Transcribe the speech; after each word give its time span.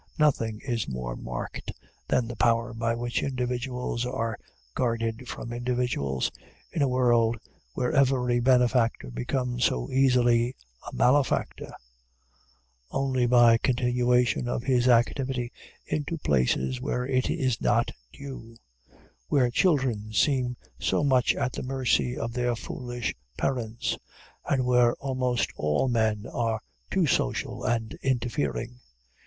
Nothing 0.17 0.59
is 0.65 0.87
more 0.89 1.15
marked 1.15 1.73
than 2.07 2.27
the 2.27 2.35
power 2.35 2.73
by 2.73 2.95
which 2.95 3.21
individuals 3.21 4.03
are 4.03 4.35
guarded 4.73 5.27
from 5.27 5.53
individuals, 5.53 6.31
in 6.71 6.81
a 6.81 6.87
world 6.87 7.37
where 7.75 7.91
every 7.91 8.39
benefactor 8.39 9.11
becomes 9.11 9.65
so 9.65 9.91
easily 9.91 10.55
a 10.91 10.95
malefactor, 10.95 11.71
only 12.89 13.27
by 13.27 13.59
continuation 13.59 14.47
of 14.47 14.63
his 14.63 14.87
activity 14.87 15.51
into 15.85 16.17
places 16.17 16.81
where 16.81 17.05
it 17.05 17.29
is 17.29 17.61
not 17.61 17.91
due; 18.11 18.57
where 19.27 19.51
children 19.51 20.11
seem 20.11 20.57
so 20.79 21.03
much 21.03 21.35
at 21.35 21.53
the 21.53 21.61
mercy 21.61 22.17
of 22.17 22.33
their 22.33 22.55
foolish 22.55 23.13
parents, 23.37 23.99
and 24.49 24.65
where 24.65 24.95
almost 24.95 25.51
all 25.57 25.87
men 25.87 26.25
are 26.25 26.59
too 26.89 27.05
social 27.05 27.63
and 27.63 27.99
interfering. 28.01 28.79